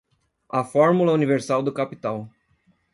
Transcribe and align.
A 0.49 0.63
fórmula 0.63 1.11
universal 1.13 1.61
do 1.61 1.71
capital 1.71 2.27